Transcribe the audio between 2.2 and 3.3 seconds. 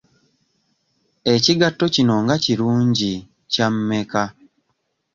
nga kirungi